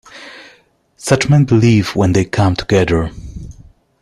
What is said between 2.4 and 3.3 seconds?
together.